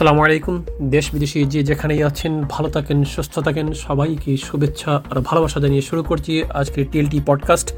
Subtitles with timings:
[0.00, 5.60] আসসালামু আলাইকুম। দেশ বিদেশি যে যেখানেই আছেন, ভালো থাকেন, সুস্থ থাকেন, সবাইকে শুভেচ্ছা আর ভালোবাসা
[5.60, 7.74] জানিয়ে শুরু করছি আজকের টিএলটি পডকাস্ট।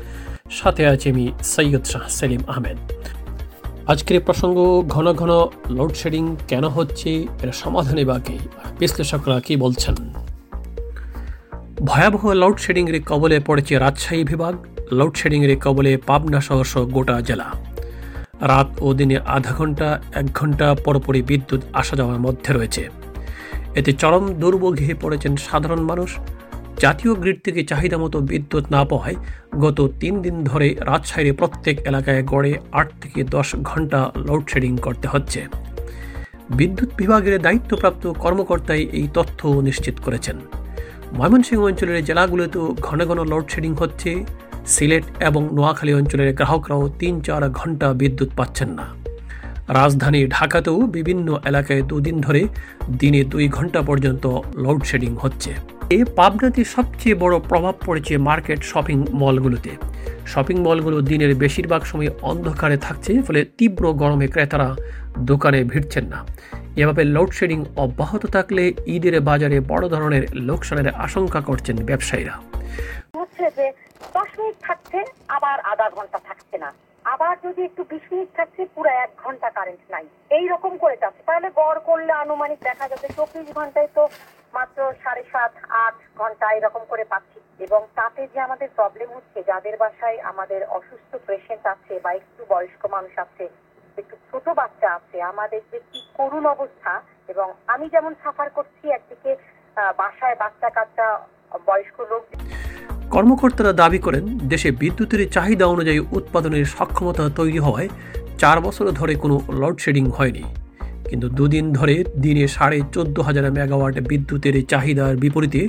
[0.50, 2.76] সাথে আছে আমি সৈয়দ শাহ সেলিম আহমেদ।
[3.86, 5.30] আজকের প্রসঙ্গ, ঘন ঘন
[5.70, 7.10] লোডশেডিং কেন হচ্ছে,
[7.42, 8.38] এর সমাধানে বা কি?
[8.78, 9.94] বিশ্লেষকরা কি বলছেন?
[11.84, 14.54] ভয়াবহ লোডশেডিংয়ের কবলে পড়েছে রাজশাহী বিভাগ।
[14.92, 17.71] লোডশেডিংয়ের কবলে পাবনা সহ গোটা জেলা।
[18.42, 22.88] রাত ও দিনে আধা ঘণ্টা, এক ঘণ্টা পরপরই বিদ্যুৎ আসা যাওয়ার মধ্যে রয়েছে।
[23.74, 26.16] এতে চরম দুর্ভোগে পড়েছেন সাধারণ মানুষ।
[26.80, 29.16] জাতীয় গ্রিড থেকে চাহিদা মতো বিদ্যুৎ না পাওয়ায়
[29.60, 35.46] গত তিন দিন ধরে রাজশাহীর প্রত্যেক এলাকায় গড়ে আট থেকে দশ ঘণ্টা লোডশেডিং করতে হচ্ছে।
[36.50, 40.36] বিদ্যুৎ বিভাগের দায়িত্বপ্রাপ্ত কর্মকর্তাই এই তথ্য নিশ্চিত করেছেন।
[41.12, 44.24] ময়মনসিংহ অঞ্চলের জেলাগুলোতেও ঘন ঘন লোডশেডিং হচ্ছে।
[44.66, 48.86] সিলেট এবং নোয়াখালী অঞ্চলের গ্রাহকরাও তিন চার ঘণ্টা বিদ্যুৎ পাচ্ছেন না।
[49.68, 52.48] রাজধানী ঢাকাতেও বিভিন্ন এলাকায় দুদিন ধরে
[52.98, 55.54] দিনে দুই ঘণ্টা পর্যন্ত লোডশেডিং হচ্ছে।
[55.90, 59.70] এ পাবনাতে সবচেয়ে বড় প্রভাব পড়েছে মার্কেট শপিং মলগুলোতে।
[60.26, 64.76] শপিং মলগুলো দিনের বেশিরভাগ সময় অন্ধকারে থাকছে, ফলে তীব্র গরমে ক্রেতারা
[65.18, 66.26] দোকানে ভিড়ছেন না।
[66.76, 72.34] এভাবে লোডশেডিং অব্যাহত থাকলে ঈদের বাজারে বড় ধরনের লোকসানের আশঙ্কা করছেন ব্যবসায়ীরা।
[73.16, 73.81] হচ্ছে যে
[74.16, 74.98] দশ মিনিট থাকছে,
[75.36, 76.70] আবার আধা ঘণ্টা থাকছে না।
[77.04, 80.04] আবার যদি একটু বিশ মিনিট থাকছে, পুরো এক ঘণ্টা কারেন্ট নাই।
[80.38, 84.02] এই রকম করে যাচ্ছে। তাহলে গড় করলে আনুমানিক দেখা যাবে চব্বিশ ঘন্টায় তো
[84.56, 85.52] মাত্র সাড়ে সাত,
[85.84, 91.10] আট ঘণ্টা এরকম করে পাচ্ছি। এবং তাতে যে আমাদের প্রবলেম হচ্ছে, যাদের বাসায় আমাদের অসুস্থ
[91.28, 93.44] পেশেন্ট আছে বা একটু বয়স্ক মানুষ আছে,
[94.00, 96.92] একটু ছোট বাচ্চা আছে, আমাদের যে কি করুণ অবস্থা,
[97.32, 99.30] এবং আমি যেমন সাফার করছি একদিকে
[100.00, 101.06] বাসায় বাচ্চা কাচ্চা
[101.68, 102.24] বয়স্ক লোক
[103.12, 107.88] কর্মকর্তারা দাবি করেন, দেশে বিদ্যুতের চাহিদা অনুযায়ী উৎপাদনের সক্ষমতা তৈরি হওয়ায়
[108.38, 110.42] চার বছর ধরে কোনো লোডশেডিং হয়নি।
[111.08, 115.68] কিন্তু দুদিন ধরে দিনে সাড়ে চোদ্দ হাজার মেগাওয়াট বিদ্যুতের চাহিদার বিপরীতে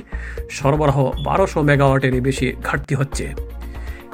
[0.50, 3.34] সরবরাহ বারোশো মেগাওয়াটের বেশি ঘাটতি হচ্ছে।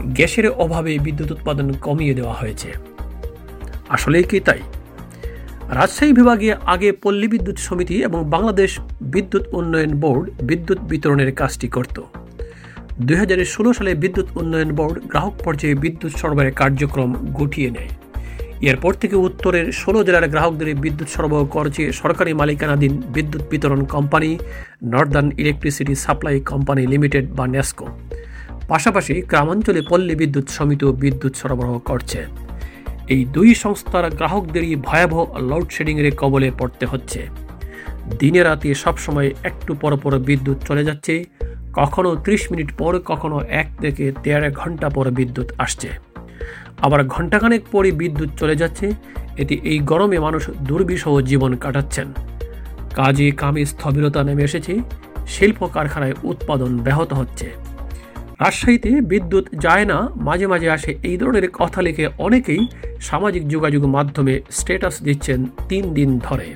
[0.03, 2.69] গ্যাসের অভাবে বিদ্যুৎ উৎপাদন কমিয়ে দেওয়া হয়েছে।
[3.89, 4.59] আসলেই কি তাই?
[5.69, 12.01] রাজশাহী বিভাগে আগে পল্লী বিদ্যুৎ সমিতি এবং বাংলাদেশ বিদ্যুৎ উন্নয়ন বোর্ড বিদ্যুৎ বিতরণের কাজটি করত।
[13.07, 17.89] দুই হাজার ষোলো সালে বিদ্যুৎ উন্নয়ন বোর্ড গ্রাহক পর্যায়ে বিদ্যুৎ সরবরাহের কার্যক্রম গুটিয়ে নেয়।
[18.61, 24.39] এরপর থেকে উত্তরের ষোলো জেলার গ্রাহকদের বিদ্যুৎ সরবরাহ করছে সরকারি মালিকানাধীন বিদ্যুৎ বিতরণ company
[24.85, 27.87] northern electricity supply company limited বা নেস্কো
[28.69, 32.27] পাশাপাশি গ্রামাঞ্চলে পল্লী বিদ্যুৎ সমিতি বিদ্যুৎ সরবরাহ করছে।
[33.09, 37.29] এই দুই সংস্থার গ্রাহকদেরই ভয়াবহ লোডশেডিংয়ের কবলে পড়তে হচ্ছে।
[38.19, 41.25] দিনে রাতে সবসময় একটু পর পর বিদ্যুৎ চলে যাচ্ছে।
[41.75, 45.89] কখনো ত্রিশ মিনিট পর, কখনো এক থেকে দেড় ঘণ্টা পর বিদ্যুৎ আসছে।
[46.83, 48.93] আবার ঘণ্টাখানেক পরই বিদ্যুৎ চলে যাচ্ছে।
[49.37, 52.13] এতে এই গরমে মানুষ দুর্বিষহ জীবন কাটাচ্ছেন।
[52.95, 54.79] কাজে কামে স্থবিরতা নেমে এসেছে।
[55.27, 57.51] শিল্প কারখানায় উৎপাদন ব্যাহত হচ্ছে।
[58.41, 62.69] রাজশাহীতে বিদ্যুৎ যায় না, মাঝে মাঝে আসে এই ধরনের কথা লিখে অনেকেই
[63.01, 66.55] সামাজিক যোগাযোগ মাধ্যমে স্ট্যাটাস দিচ্ছেন তিন দিন ধরে।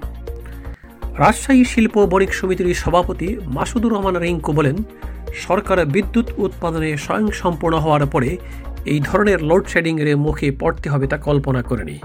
[1.19, 4.77] রাজশাহী শিল্প বণিক সমিতির সভাপতি মাসুদুর রহমান রিঙ্কু বলেন,
[5.47, 8.37] সরকার বিদ্যুৎ উৎপাদনে স্বয়ংসম্পূর্ণ হওয়ার পরে
[8.85, 11.99] এই ধরনের লোডশেডিংয়ের মুখে পড়তে হবে তা কল্পনা করেনি।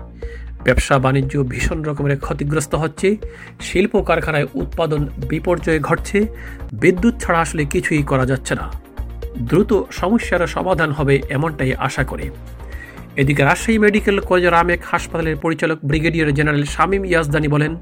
[0.64, 3.18] ব্যবসা বাণিজ্য ভীষণ রকমের ক্ষতিগ্রস্ত হচ্ছে,
[3.62, 6.25] শিল্প কারখানায় উৎপাদন বিপর্যয় ঘটছে,
[6.74, 8.72] বিদ্যুৎ ছাড়া আসলে কিছুই করা যাচ্ছে না।
[9.38, 12.30] দ্রুত সমস্যার সমাধান হবে এমনটাই আশা করি।
[13.22, 17.75] এদিকে রাজশাহী মেডিকেল কলেজের আমেক হাসপাতালের পরিচালক ব্রিগেডিয়ার জেনারেল শামীম ইয়াজদানি বলেন,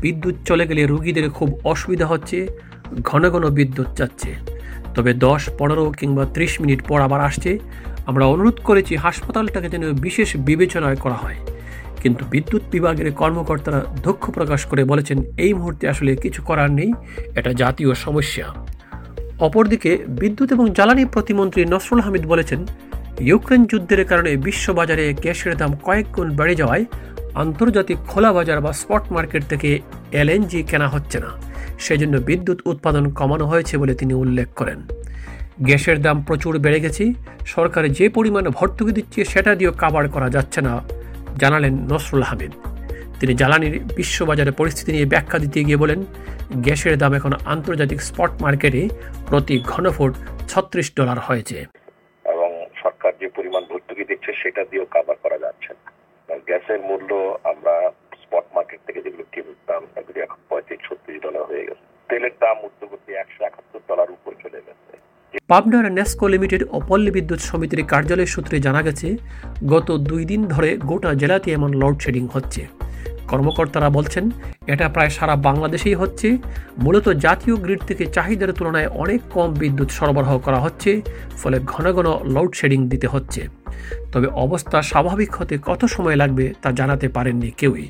[0.00, 2.46] বিদ্যুৎ চলে গেলে রুগীদের খুব অসুবিধা হচ্ছে,
[3.02, 4.30] ঘন ঘন বিদ্যুৎ যাচ্ছে।
[4.94, 7.58] তবে দশ, পনেরো কিংবা ত্রিশ মিনিট পর আবার আসছে।
[8.06, 11.38] আমরা অনুরোধ করেছি হাসপাতালটাকে যেন বিশেষ বিবেচনায় করা হয়।
[12.02, 16.92] কিন্তু বিদ্যুৎ বিভাগের কর্মকর্তারা দুঃখ প্রকাশ করে বলেছেন, এই মুহূর্তে আসলে কিছু করার নেই,
[17.36, 18.46] এটা জাতীয় সমস্যা।
[19.38, 22.66] অপরদিকে বিদ্যুৎ এবং জ্বালানি প্রতিমন্ত্রী নসরুল হামিদ বলেছেন
[23.20, 26.84] ইউক্রেন যুদ্ধের কারণে বিশ্ববাজারে গ্যাসের দাম কয়েক গুণ বেড়ে যাওয়ায়
[27.34, 29.80] আন্তর্জাতিক খোলা বাজার বা স্পট মার্কেট থেকে
[30.12, 31.30] এলএনজি কেনা হচ্ছে না।
[31.78, 34.78] সেজন্য বিদ্যুৎ উৎপাদন কমানো হয়েছে বলে তিনি উল্লেখ করেন।
[35.60, 37.12] গ্যাসের দাম প্রচুর বেড়ে গেছে।
[37.46, 40.80] সরকার যে পরিমাণ ভর্তুকি দিচ্ছে সেটা দিয়েও কাবার করা যাচ্ছে না,
[41.38, 42.52] জানালেন নসরুল হামিদ।
[43.20, 46.04] তিনি জ্বালানির বিশ্ববাজারে পরিস্থিতি নিয়ে ব্যাখ্যা দিতে গিয়ে বলেন,
[46.56, 48.88] গ্যাসের দাম এখন আন্তর্জাতিক স্পট মার্কেটে
[49.26, 50.12] প্রতি ঘনফুট
[50.48, 51.64] ছত্রিশ ডলার হয়েছে
[52.24, 52.50] এবং
[52.82, 57.10] সরকার যে পরিমাণ ভর্তুকি দিচ্ছে সেটা দিয়েও কাবার করা যাচ্ছে না। গ্যাসের মূল্য
[57.52, 57.74] আমরা
[58.22, 63.10] স্পট মার্কেট থেকে যেগুলো কিনতাম এগুলি এখন পঁয়ত্রিশ, ছত্রিশ ডলার হয়ে গেছে। তেলের দাম উদ্যোগতি
[63.22, 64.92] একশো একাত্তর ডলার উপর চলে গেছে।
[65.50, 69.08] পাবনার নেস্কো লিমিটেড ও পল্লী বিদ্যুৎ সমিতির কার্যালয় সূত্রে জানা গেছে,
[69.72, 72.62] গত দুই দিন ধরে গোটা জেলাতে এমন লোডশেডিং হচ্ছে।
[73.30, 74.24] কর্মকর্তারা বলছেন,
[74.72, 76.28] এটা প্রায় সারা বাংলাদেশেই হচ্ছে।
[76.84, 80.90] মূলত জাতীয় গ্রিড থেকে চাহিদার তুলনায় অনেক কম বিদ্যুৎ সরবরাহ করা হচ্ছে,
[81.40, 83.42] ফলে ঘন ঘন লোডশেডিং দিতে হচ্ছে।
[84.12, 87.88] তবে অবস্থা স্বাভাবিক হতে কত সময় লাগবে তা জানাতে পারেননি কেউই।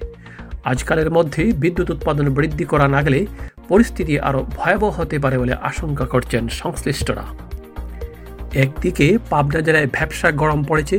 [0.64, 3.26] আজকালের মধ্যে বিদ্যুৎ উৎপাদন বৃদ্ধি করা না গেলে
[3.68, 7.24] পরিস্থিতি আরও ভয়াবহ হতে পারে বলে আশঙ্কা করছেন সংশ্লিষ্টরা।
[8.64, 10.96] একদিকে পাবনা জেলায় ভ্যাবসা গরম পড়েছে,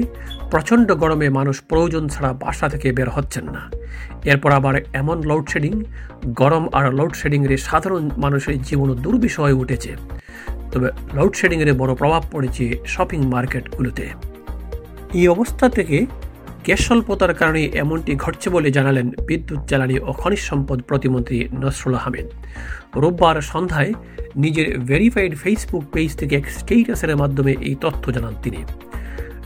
[0.51, 3.61] প্রচণ্ড গরমে মানুষ প্রয়োজন ছাড়া বাসা থেকে বের হচ্ছেন না।
[4.23, 5.73] এরপর আবার এমন লোডশেডিং
[6.41, 9.91] গরম আর লোডশেডিংয়ের সাধারণ মানুষের জীবন দুর্বিষয় উঠেছে।
[10.71, 14.05] তবে লোডশেডিংয়ের বড় প্রভাব পড়েছে শপিং মার্কেটগুলোতে
[15.19, 16.05] এই অবস্থা থেকে
[16.65, 22.27] গ্যাস স্বল্পতার কারণে এমনটি ঘটছে বলে জানালেন বিদ্যুৎ জ্বালানি ও খনিজ সম্পদ প্রতিমন্ত্রী নসরুল আহমেদ।
[22.95, 23.93] রোববার সন্ধ্যায়
[24.35, 28.57] নিজের ভেরিফাইড ফেসবুক পেজ থেকে এক স্টেটাসের মাধ্যমে এই তথ্য জানান তিনি।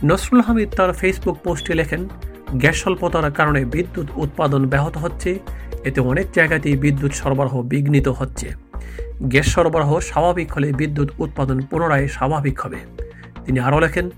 [0.04, 2.10] নসরুল আহমেদ তার ফেসবুক পোস্টে লেখেন,
[2.54, 5.40] গ্যাস স্বল্পতার কারণে বিদ্যুৎ উৎপাদন ব্যাহত হচ্ছে,
[5.84, 8.48] এতে অনেক জায়গাতেই বিদ্যুৎ সরবরাহ বিঘ্নিত হচ্ছে।
[9.22, 13.09] গ্যাস সরবরাহ স্বাভাবিক হলে বিদ্যুৎ উৎপাদন পুনরায় স্বাভাবিক হবে।
[13.46, 14.10] তিনি আরও লেখেন,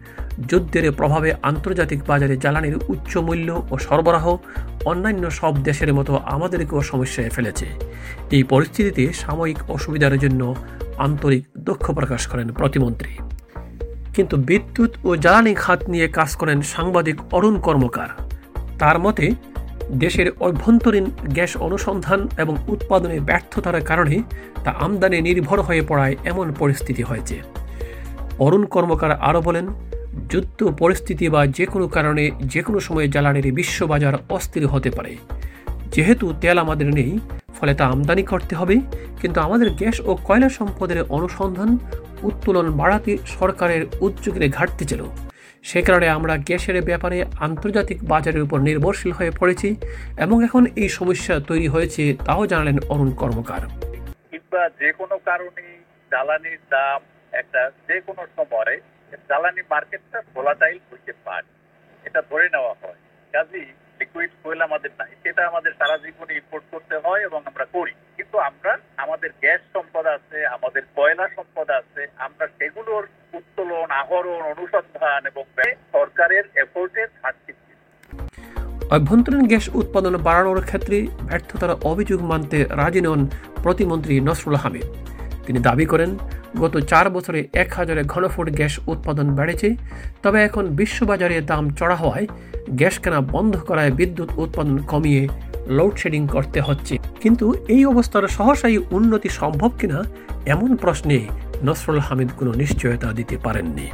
[0.47, 4.37] যুদ্ধের প্রভাবে আন্তর্জাতিক বাজারে জ্বালানির উচ্চ মূল্য ও সরবরাহ
[4.85, 7.65] অন্যান্য সব দেশের মতো আমাদেরকেও সমস্যায় ফেলেছে।
[8.31, 10.55] এই পরিস্থিতিতে সাময়িক অসুবিধার জন্য
[10.97, 13.17] আন্তরিক দুঃখ প্রকাশ করেন প্রতিমন্ত্রী।
[14.15, 18.07] কিন্তু বিদ্যুৎ ও জ্বালানি খাত নিয়ে কাজ করেন সাংবাদিক অরুণ কর্মকার।
[18.79, 19.31] তার মতে,
[19.91, 24.23] দেশের অভ্যন্তরীণ গ্যাস অনুসন্ধান এবং উৎপাদনে ব্যর্থতার কারণে
[24.63, 27.60] তা আমদানি নির্ভর হয়ে পড়ায় এমন পরিস্থিতি হয়েছে।
[28.45, 29.65] অরুণ কর্মকার আরও বলেন,
[30.31, 32.23] যুদ্ধ, পরিস্থিতি বা যে কোনো কারণে
[32.53, 35.11] যে কোনো সময় জ্বালানির বিশ্ববাজার অস্থির হতে পারে।
[35.93, 37.11] যেহেতু তেল আমাদের নেই,
[37.57, 38.75] ফলে তা আমদানি করতে হবে,
[39.21, 41.69] কিন্তু আমাদের গ্যাস ও কয়লা সম্পদের অনুসন্ধান,
[42.29, 45.01] উত্তোলন বাড়াতে সরকারের উদ্যোগের ঘাটতি ছিল।
[45.69, 47.17] সে কারণে আমরা গ্যাসের ব্যাপারে
[47.47, 49.69] আন্তর্জাতিক বাজারের উপর নির্ভরশীল হয়ে পড়েছি
[50.23, 53.61] এবং এখন এই সমস্যা তৈরি হয়েছে, তাও জানালেন অরুণ কর্মকার।
[54.31, 55.65] কিংবা যে কোনো কারণে
[56.11, 56.99] জ্বালানির দাম
[57.31, 58.79] একটা যে কোনো সময়
[59.27, 61.49] জ্বালানি মার্কেটটা ভোলাটাইল হইতে পারে।
[62.03, 62.99] এটা ধরে নেওয়া হয়।
[63.31, 63.65] কাজেই
[63.99, 68.37] লিকুইড ফুয়েল আমাদের নাই, সেটা আমাদের সারা জীবনে ইম্পোর্ট করতে হয় এবং আমরা করি। কিন্তু
[68.37, 75.43] আমরা, আমাদের গ্যাস সম্পদ আছে, আমাদের কয়লা সম্পদ আছে, আমরা সেগুলোর উত্তোলন, আহরণ, অনুসন্ধান এবং
[75.91, 77.53] সরকারের এফোর্টের ঘাটতি
[78.91, 83.27] অভ্যন্তরীণ গ্যাস উৎপাদন বাড়ানোর ক্ষেত্রে ব্যর্থতার অভিযোগ মানতে রাজি নন
[83.63, 84.83] প্রতিমন্ত্রী নসরুল হামিদ।
[85.45, 86.17] তিনি দাবি করেন
[86.59, 89.75] গত চার বছরে এক হাজারে ঘনফুট গ্যাস উৎপাদন বেড়েছে।
[90.23, 92.27] তবে এখন বিশ্ববাজারে দাম চড়া হওয়ায়
[92.69, 95.27] গ্যাস কেনা বন্ধ করায় বিদ্যুৎ উৎপাদন কমিয়ে
[95.67, 100.03] লোডশেডিং করতে হচ্ছে। কিন্তু এই অবস্থার সহসাই উন্নতি সম্ভব কিনা
[100.45, 101.25] এমন প্রশ্নে
[101.63, 103.91] নসরুল হামিদ কোনো নিশ্চয়তা দিতে পারেননি।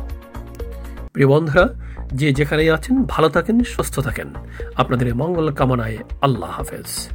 [1.14, 1.70] প্রিয় বন্ধুরা,
[2.14, 4.34] যে যেখানেই আছেন, ভালো থাকেন, সুস্থ থাকেন।
[4.76, 7.10] আপনাদের মঙ্গল কামনায় আল্লাহ হাফেজ।